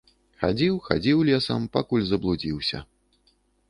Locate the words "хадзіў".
0.43-0.79, 0.87-1.21